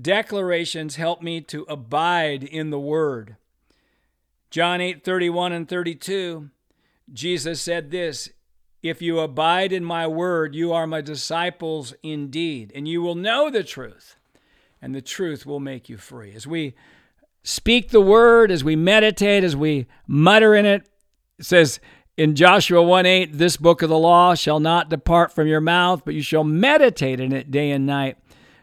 declarations 0.00 0.96
help 0.96 1.22
me 1.22 1.40
to 1.42 1.66
abide 1.68 2.42
in 2.42 2.70
the 2.70 2.80
word. 2.80 3.36
John 4.50 4.80
8 4.80 5.04
31 5.04 5.52
and 5.52 5.68
32, 5.68 6.50
Jesus 7.12 7.60
said 7.60 7.90
this 7.90 8.30
If 8.84 9.00
you 9.00 9.20
abide 9.20 9.72
in 9.72 9.82
my 9.82 10.06
word, 10.06 10.54
you 10.54 10.74
are 10.74 10.86
my 10.86 11.00
disciples 11.00 11.94
indeed, 12.02 12.70
and 12.74 12.86
you 12.86 13.00
will 13.00 13.14
know 13.14 13.48
the 13.48 13.64
truth, 13.64 14.16
and 14.82 14.94
the 14.94 15.00
truth 15.00 15.46
will 15.46 15.58
make 15.58 15.88
you 15.88 15.96
free. 15.96 16.34
As 16.34 16.46
we 16.46 16.74
speak 17.42 17.88
the 17.88 18.02
word, 18.02 18.50
as 18.50 18.62
we 18.62 18.76
meditate, 18.76 19.42
as 19.42 19.56
we 19.56 19.86
mutter 20.06 20.54
in 20.54 20.66
it, 20.66 20.86
it 21.38 21.46
says, 21.46 21.80
in 22.18 22.34
Joshua 22.34 22.82
1 22.82 23.06
8, 23.06 23.38
this 23.38 23.56
book 23.56 23.80
of 23.80 23.88
the 23.88 23.96
law 23.96 24.34
shall 24.34 24.60
not 24.60 24.90
depart 24.90 25.32
from 25.32 25.48
your 25.48 25.62
mouth, 25.62 26.02
but 26.04 26.12
you 26.12 26.20
shall 26.20 26.44
meditate 26.44 27.20
in 27.20 27.32
it 27.32 27.50
day 27.50 27.70
and 27.70 27.86
night. 27.86 28.18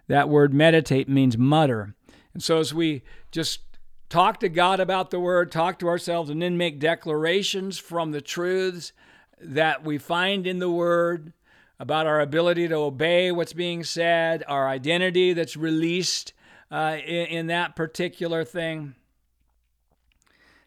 That 0.07 0.29
word 0.29 0.53
meditate 0.53 1.09
means 1.09 1.35
mutter. 1.35 1.95
And 2.35 2.43
so 2.43 2.59
as 2.59 2.75
we 2.75 3.01
just 3.31 3.61
talk 4.07 4.39
to 4.41 4.49
God 4.49 4.79
about 4.79 5.09
the 5.09 5.19
word, 5.19 5.51
talk 5.51 5.79
to 5.79 5.87
ourselves, 5.87 6.29
and 6.29 6.39
then 6.43 6.57
make 6.57 6.79
declarations 6.79 7.79
from 7.79 8.11
the 8.11 8.21
truths 8.21 8.93
that 9.43 9.83
we 9.83 9.97
find 9.97 10.47
in 10.47 10.59
the 10.59 10.69
word 10.69 11.33
about 11.79 12.07
our 12.07 12.21
ability 12.21 12.67
to 12.67 12.75
obey 12.75 13.31
what's 13.31 13.53
being 13.53 13.83
said, 13.83 14.43
our 14.47 14.67
identity 14.67 15.33
that's 15.33 15.57
released 15.57 16.33
uh, 16.69 16.97
in, 17.05 17.25
in 17.27 17.47
that 17.47 17.75
particular 17.75 18.43
thing 18.43 18.95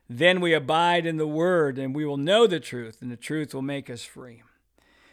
then 0.09 0.41
we 0.41 0.53
abide 0.53 1.07
in 1.07 1.17
the 1.17 1.27
word 1.27 1.79
and 1.79 1.95
we 1.95 2.05
will 2.05 2.17
know 2.17 2.47
the 2.47 2.61
truth, 2.61 3.01
and 3.01 3.11
the 3.11 3.17
truth 3.17 3.55
will 3.55 3.63
make 3.63 3.89
us 3.89 4.05
free. 4.05 4.43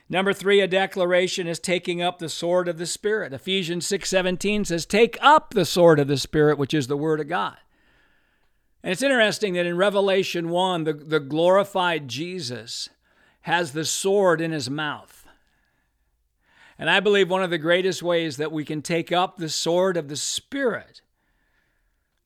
Number 0.10 0.34
three, 0.34 0.60
a 0.60 0.68
declaration 0.68 1.48
is 1.48 1.60
taking 1.60 2.02
up 2.02 2.20
the 2.20 2.28
sword 2.28 2.68
of 2.68 2.78
the 2.78 2.86
Spirit. 2.86 3.32
Ephesians 3.32 3.88
6:17 3.88 4.68
says, 4.68 4.86
Take 4.86 5.18
up 5.22 5.54
the 5.54 5.64
sword 5.64 6.00
of 6.00 6.10
the 6.10 6.18
Spirit, 6.18 6.58
which 6.58 6.74
is 6.74 6.88
the 6.88 6.98
word 6.98 7.22
of 7.22 7.30
God. 7.30 7.58
And 8.84 8.92
it's 8.92 9.04
interesting 9.04 9.54
that 9.54 9.66
in 9.66 9.78
Revelation 9.78 10.50
1, 10.50 10.84
the, 10.84 10.94
the 10.94 11.20
glorified 11.20 12.10
Jesus 12.10 12.90
has 13.42 13.72
the 13.72 13.86
sword 13.86 14.42
in 14.42 14.52
his 14.52 14.70
mouth. 14.70 15.26
And 16.78 16.90
I 16.90 17.00
believe 17.00 17.30
one 17.30 17.44
of 17.44 17.50
the 17.50 17.58
greatest 17.58 18.02
ways 18.02 18.38
that 18.38 18.52
we 18.52 18.66
can 18.66 18.82
take 18.82 19.12
up 19.12 19.38
the 19.38 19.50
sword 19.50 19.98
of 19.98 20.08
the 20.08 20.16
Spirit 20.16 21.02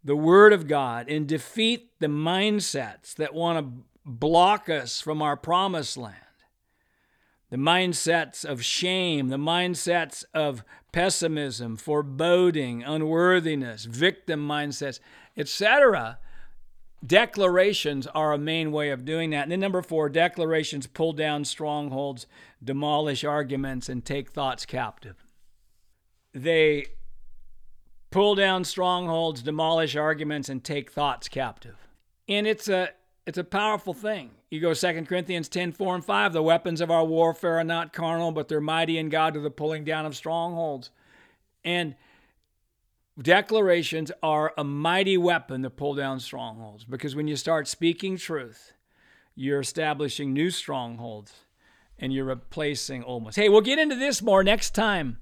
the 0.05 0.15
Word 0.15 0.53
of 0.53 0.67
God 0.67 1.10
and 1.10 1.27
defeat 1.27 1.89
the 2.00 2.07
mindsets 2.07 3.15
that 3.15 3.34
want 3.34 3.57
to 3.57 3.84
block 4.05 4.69
us 4.69 5.01
from 5.01 5.22
our 5.22 5.36
promised 5.36 5.98
land. 5.98 6.15
The 7.50 7.57
mindsets 7.57 8.45
of 8.45 8.63
shame, 8.63 9.29
the 9.29 9.38
mindsets 9.38 10.24
of 10.31 10.63
pessimism, 10.91 11.75
foreboding, 11.75 12.84
unworthiness, 12.84 13.86
victim 13.86 14.48
mindsets, 14.48 15.00
etc. 15.36 16.19
Declarations 17.05 18.07
are 18.07 18.33
a 18.33 18.38
main 18.38 18.71
way 18.71 18.89
of 18.89 19.05
doing 19.05 19.31
that. 19.31 19.43
And 19.43 19.51
then, 19.51 19.59
number 19.59 19.81
four, 19.81 20.09
declarations 20.09 20.88
pull 20.88 21.13
down 21.13 21.45
strongholds, 21.45 22.25
demolish 22.63 23.24
arguments, 23.24 23.89
and 23.89 24.03
take 24.03 24.31
thoughts 24.31 24.65
captive. 24.65 25.24
They 26.33 26.88
pull 28.12 28.35
down 28.35 28.63
strongholds, 28.63 29.41
demolish 29.41 29.95
arguments, 29.95 30.50
and 30.50 30.63
take 30.63 30.91
thoughts 30.91 31.27
captive. 31.27 31.75
And 32.27 32.47
it's 32.47 32.69
a 32.69 32.89
it's 33.25 33.38
a 33.38 33.43
powerful 33.43 33.93
thing. 33.93 34.31
You 34.51 34.62
go 34.62 34.74
2 34.74 35.05
Corinthians 35.05 35.50
10, 35.50 35.71
4 35.71 35.95
and 35.95 36.05
5. 36.05 36.33
The 36.33 36.43
weapons 36.43 36.79
of 36.79 36.91
our 36.91 37.03
warfare 37.03 37.59
are 37.59 37.63
not 37.63 37.91
carnal, 37.91 38.31
but 38.31 38.47
they're 38.47 38.62
mighty 38.62 38.97
in 38.97 39.09
God 39.09 39.33
to 39.33 39.39
the 39.39 39.50
pulling 39.50 39.83
down 39.83 40.05
of 40.05 40.15
strongholds. 40.15 40.91
And 41.63 41.95
declarations 43.22 44.12
are 44.22 44.53
a 44.57 44.63
mighty 44.63 45.17
weapon 45.17 45.63
to 45.63 45.69
pull 45.69 45.95
down 45.95 46.19
strongholds 46.19 46.84
because 46.84 47.15
when 47.15 47.27
you 47.27 47.36
start 47.36 47.67
speaking 47.67 48.17
truth, 48.17 48.74
you're 49.36 49.60
establishing 49.60 50.34
new 50.34 50.50
strongholds 50.50 51.34
and 51.98 52.13
you're 52.13 52.25
replacing 52.25 53.03
almost. 53.03 53.38
Hey, 53.38 53.50
we'll 53.50 53.62
get 53.62 53.79
into 53.79 53.95
this 53.95 54.22
more 54.22 54.43
next 54.43 54.72
time 54.72 55.17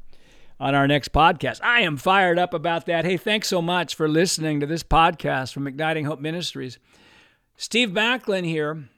on 0.60 0.76
our 0.76 0.88
next 0.88 1.12
podcast. 1.12 1.60
I 1.62 1.82
am 1.82 1.98
fired 1.98 2.40
up 2.40 2.54
about 2.54 2.86
that. 2.88 3.06
Hey, 3.06 3.18
thanks 3.18 3.48
so 3.48 3.62
much 3.62 3.96
for 3.96 4.08
listening 4.08 4.60
to 4.60 4.66
this 4.66 4.84
podcast 4.84 5.54
from 5.54 5.68
Igniting 5.68 6.06
Hope 6.06 6.20
Ministries. 6.20 6.80
Steve 7.58 7.90
Backlund 7.90 8.46
here. 8.46 8.90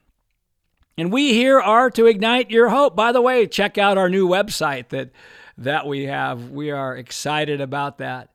And 0.98 1.12
we 1.12 1.34
here 1.34 1.60
are 1.60 1.90
to 1.92 2.06
ignite 2.06 2.52
your 2.52 2.70
hope. 2.70 2.96
By 2.96 3.12
the 3.12 3.22
way, 3.22 3.48
check 3.48 3.78
out 3.78 3.98
our 3.98 4.10
new 4.10 4.28
website 4.28 4.90
that 4.90 5.12
that 5.58 5.88
we 5.88 6.06
have. 6.06 6.52
We 6.52 6.72
are 6.72 6.96
excited 6.96 7.60
about 7.62 7.98
that. 7.98 8.30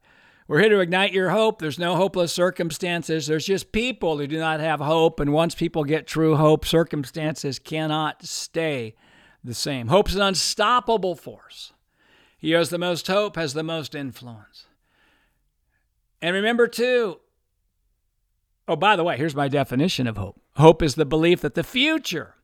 We're 0.50 0.62
here 0.62 0.70
to 0.70 0.80
ignite 0.80 1.12
your 1.12 1.30
hope. 1.30 1.60
There's 1.60 1.78
no 1.78 1.94
hopeless 1.94 2.32
circumstances. 2.32 3.28
There's 3.28 3.46
just 3.46 3.70
people 3.70 4.18
who 4.18 4.26
do 4.26 4.36
not 4.36 4.58
have 4.58 4.80
hope. 4.80 5.20
And 5.20 5.32
once 5.32 5.54
people 5.54 5.84
get 5.84 6.08
true 6.08 6.34
hope, 6.34 6.66
circumstances 6.66 7.60
cannot 7.60 8.24
stay 8.24 8.96
the 9.44 9.54
same. 9.54 9.86
Hope's 9.86 10.16
an 10.16 10.22
unstoppable 10.22 11.14
force. 11.14 11.72
He 12.36 12.50
who 12.50 12.56
has 12.58 12.68
the 12.68 12.78
most 12.78 13.06
hope 13.06 13.36
has 13.36 13.54
the 13.54 13.62
most 13.62 13.94
influence. 13.94 14.66
And 16.20 16.34
remember, 16.34 16.66
too, 16.66 17.20
oh, 18.66 18.74
by 18.74 18.96
the 18.96 19.04
way, 19.04 19.16
here's 19.16 19.36
my 19.36 19.46
definition 19.46 20.08
of 20.08 20.16
hope 20.16 20.40
hope 20.56 20.82
is 20.82 20.96
the 20.96 21.06
belief 21.06 21.42
that 21.42 21.54
the 21.54 21.62
future 21.62 22.34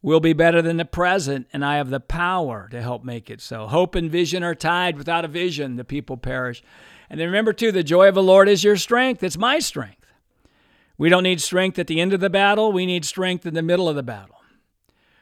will 0.00 0.20
be 0.20 0.32
better 0.32 0.62
than 0.62 0.76
the 0.76 0.84
present, 0.84 1.48
and 1.52 1.64
I 1.64 1.78
have 1.78 1.90
the 1.90 1.98
power 1.98 2.68
to 2.70 2.80
help 2.80 3.02
make 3.02 3.28
it 3.28 3.40
so. 3.40 3.66
Hope 3.66 3.96
and 3.96 4.08
vision 4.08 4.44
are 4.44 4.54
tied. 4.54 4.96
Without 4.96 5.24
a 5.24 5.28
vision, 5.28 5.74
the 5.74 5.82
people 5.82 6.16
perish. 6.16 6.62
And 7.10 7.18
then 7.18 7.28
remember, 7.28 7.52
too, 7.52 7.72
the 7.72 7.82
joy 7.82 8.08
of 8.08 8.14
the 8.14 8.22
Lord 8.22 8.48
is 8.48 8.64
your 8.64 8.76
strength. 8.76 9.22
It's 9.22 9.38
my 9.38 9.58
strength. 9.58 9.98
We 10.98 11.08
don't 11.08 11.22
need 11.22 11.40
strength 11.40 11.78
at 11.78 11.86
the 11.86 12.00
end 12.00 12.12
of 12.12 12.20
the 12.20 12.28
battle, 12.28 12.72
we 12.72 12.84
need 12.84 13.04
strength 13.04 13.46
in 13.46 13.54
the 13.54 13.62
middle 13.62 13.88
of 13.88 13.94
the 13.94 14.02
battle. 14.02 14.34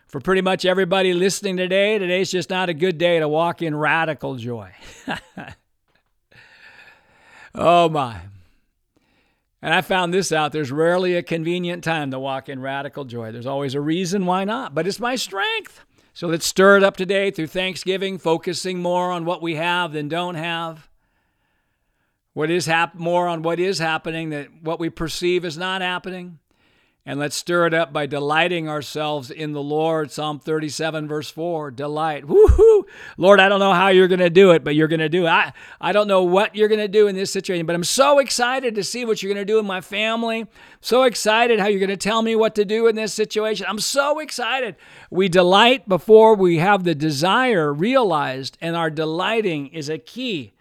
For 0.09 0.21
pretty 0.21 0.41
much 0.41 0.65
everybody 0.65 1.13
listening 1.13 1.59
today, 1.59 1.99
today's 1.99 2.31
just 2.31 2.49
not 2.49 2.71
a 2.71 2.75
good 2.75 2.97
day 2.97 3.19
to 3.19 3.29
walk 3.29 3.61
in 3.61 3.77
radical 3.77 4.37
joy. 4.37 4.73
oh 7.55 7.91
my. 7.91 8.21
And 9.61 9.75
I 9.75 9.83
found 9.83 10.15
this 10.15 10.33
out. 10.33 10.53
There's 10.53 10.73
rarely 10.73 11.17
a 11.17 11.23
convenient 11.23 11.85
time 11.85 12.11
to 12.13 12.19
walk 12.19 12.49
in 12.49 12.61
radical 12.61 13.05
joy. 13.05 13.33
There's 13.33 13.47
always 13.47 13.75
a 13.75 13.81
reason 13.81 14.25
why 14.25 14.45
not, 14.45 14.75
but 14.75 14.87
it's 14.87 15.01
my 15.01 15.17
strength. 15.17 15.85
So 16.15 16.29
let's 16.29 16.47
stir 16.47 16.79
it 16.79 16.85
up 16.85 16.97
today 16.97 17.31
through 17.31 17.49
Thanksgiving, 17.49 18.17
focusing 18.17 18.81
more 18.81 19.11
on 19.11 19.27
what 19.27 19.43
we 19.43 19.57
have 19.57 19.93
than 19.93 20.09
don't 20.09 20.37
have 20.37 20.89
what 22.37 22.51
is 22.51 22.67
hap- 22.67 22.95
more 22.95 23.29
on 23.29 23.41
what 23.41 23.59
is 23.59 23.79
happening 23.79 24.29
that 24.29 24.49
what 24.61 24.79
we 24.79 24.91
perceive 24.91 25.43
is 25.43 25.57
not 25.57 25.81
happening 25.81 26.39
and 27.07 27.19
let's 27.19 27.35
stir 27.35 27.67
it 27.67 27.73
up 27.73 27.95
by 27.95 28.05
delighting 28.05 28.69
ourselves 28.69 29.31
in 29.31 29.53
the 29.53 29.63
Lord. 29.63 30.11
Psalm 30.11 30.39
37, 30.39 31.09
verse 31.09 31.31
4. 31.31 31.71
Delight. 31.71 32.25
Woohoo! 32.27 32.83
Lord, 33.17 33.41
I 33.41 33.49
don't 33.49 33.61
know 33.61 33.73
how 33.73 33.89
you're 33.89 34.07
going 34.07 34.19
to 34.19 34.29
do 34.29 34.51
it, 34.51 34.65
but 34.65 34.75
you're 34.75 34.87
going 34.87 35.01
to 35.01 35.09
do 35.09 35.25
it. 35.25 35.31
I, 35.31 35.55
I 35.81 35.93
don't 35.93 36.09
know 36.09 36.25
what 36.25 36.55
you're 36.55 36.69
going 36.69 36.81
to 36.81 36.89
do 36.89 37.07
in 37.07 37.17
this 37.17 37.33
situation, 37.33 37.65
but 37.65 37.75
I'm 37.75 37.85
so 37.85 38.19
excited 38.19 38.75
to 38.75 38.85
see 38.85 39.07
what 39.07 39.23
you're 39.23 39.33
going 39.33 39.47
to 39.47 39.51
do 39.51 39.59
in 39.59 39.65
my 39.65 39.81
family. 39.81 40.47
So 40.83 41.05
excited 41.05 41.59
how 41.59 41.69
you're 41.69 41.81
going 41.81 41.89
to 41.89 41.97
tell 41.97 42.21
me 42.21 42.37
what 42.37 42.55
to 42.57 42.67
do 42.67 42.87
in 42.87 42.97
this 42.97 43.15
situation. 43.15 43.65
I'm 43.67 43.79
so 43.79 44.19
excited. 44.19 44.77
We 45.11 45.31
delight 45.31 45.89
before 45.89 46.35
we 46.35 46.59
have 46.59 46.85
the 46.85 46.95
desire 46.95 47.73
realized, 47.73 48.59
and 48.61 48.77
our 48.77 48.91
delighting 48.91 49.69
is 49.69 49.89
a 49.89 49.97
key 49.97 50.53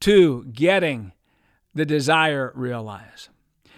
to 0.00 0.44
getting 0.46 1.12
the 1.80 1.86
desire 1.86 2.52
realize. 2.54 3.30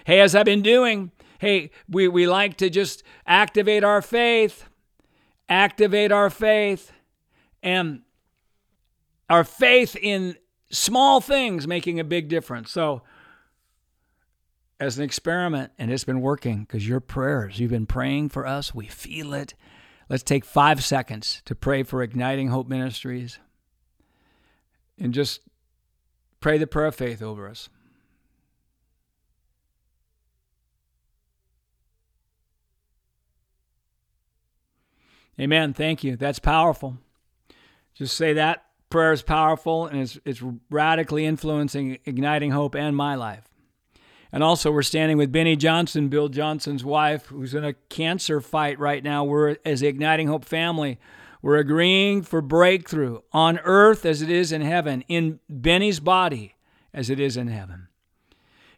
Hey, 0.04 0.18
as 0.18 0.34
I've 0.34 0.44
been 0.44 0.60
doing, 0.60 1.12
hey, 1.38 1.70
we, 1.88 2.08
we 2.08 2.26
like 2.26 2.56
to 2.56 2.68
just 2.68 3.04
activate 3.28 3.84
our 3.84 4.02
faith, 4.02 4.68
activate 5.48 6.10
our 6.10 6.28
faith, 6.28 6.90
and 7.62 8.00
our 9.30 9.44
faith 9.44 9.94
in 9.94 10.34
small 10.68 11.20
things 11.20 11.68
making 11.68 12.00
a 12.00 12.04
big 12.04 12.28
difference. 12.28 12.72
So, 12.72 13.02
as 14.80 14.98
an 14.98 15.04
experiment, 15.04 15.70
and 15.78 15.92
it's 15.92 16.02
been 16.02 16.20
working 16.20 16.64
because 16.64 16.88
your 16.88 16.98
prayers, 16.98 17.60
you've 17.60 17.70
been 17.70 17.86
praying 17.86 18.30
for 18.30 18.44
us, 18.44 18.74
we 18.74 18.86
feel 18.86 19.32
it. 19.32 19.54
Let's 20.08 20.24
take 20.24 20.44
five 20.44 20.82
seconds 20.82 21.40
to 21.44 21.54
pray 21.54 21.84
for 21.84 22.02
Igniting 22.02 22.48
Hope 22.48 22.66
Ministries 22.66 23.38
and 24.98 25.14
just 25.14 25.42
pray 26.40 26.58
the 26.58 26.66
prayer 26.66 26.86
of 26.86 26.96
faith 26.96 27.22
over 27.22 27.48
us. 27.48 27.68
Amen. 35.42 35.74
Thank 35.74 36.04
you. 36.04 36.16
That's 36.16 36.38
powerful. 36.38 36.98
Just 37.94 38.16
say 38.16 38.34
that 38.34 38.64
prayer 38.90 39.12
is 39.12 39.22
powerful 39.22 39.86
and 39.86 40.00
it's, 40.00 40.16
it's 40.24 40.40
radically 40.70 41.26
influencing 41.26 41.98
igniting 42.04 42.52
hope 42.52 42.76
and 42.76 42.96
my 42.96 43.16
life. 43.16 43.42
And 44.30 44.44
also, 44.44 44.70
we're 44.70 44.82
standing 44.82 45.18
with 45.18 45.32
Beni 45.32 45.56
Johnson, 45.56 46.08
Bill 46.08 46.28
Johnson's 46.28 46.84
wife, 46.84 47.26
who's 47.26 47.54
in 47.54 47.64
a 47.64 47.72
cancer 47.72 48.40
fight 48.40 48.78
right 48.78 49.02
now. 49.02 49.24
We're, 49.24 49.56
as 49.64 49.80
the 49.80 49.88
Igniting 49.88 50.28
Hope 50.28 50.44
family, 50.44 50.98
we're 51.42 51.58
agreeing 51.58 52.22
for 52.22 52.40
breakthrough 52.40 53.20
on 53.32 53.58
earth 53.64 54.06
as 54.06 54.22
it 54.22 54.30
is 54.30 54.52
in 54.52 54.62
heaven, 54.62 55.04
in 55.08 55.40
Beni's 55.60 56.00
body 56.00 56.54
as 56.94 57.10
it 57.10 57.18
is 57.18 57.36
in 57.36 57.48
heaven. 57.48 57.88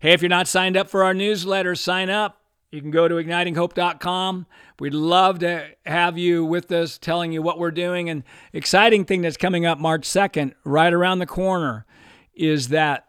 Hey, 0.00 0.12
if 0.12 0.22
you're 0.22 0.28
not 0.30 0.48
signed 0.48 0.76
up 0.76 0.88
for 0.88 1.04
our 1.04 1.14
newsletter, 1.14 1.74
sign 1.74 2.08
up. 2.08 2.40
You 2.74 2.80
can 2.80 2.90
go 2.90 3.06
to 3.06 3.14
ignitinghope.com. 3.14 4.46
We'd 4.80 4.94
love 4.94 5.38
to 5.38 5.68
have 5.86 6.18
you 6.18 6.44
with 6.44 6.72
us 6.72 6.98
telling 6.98 7.30
you 7.30 7.40
what 7.40 7.60
we're 7.60 7.70
doing. 7.70 8.10
And 8.10 8.24
exciting 8.52 9.04
thing 9.04 9.22
that's 9.22 9.36
coming 9.36 9.64
up 9.64 9.78
March 9.78 10.02
2nd, 10.02 10.54
right 10.64 10.92
around 10.92 11.20
the 11.20 11.26
corner, 11.26 11.86
is 12.34 12.70
that 12.70 13.06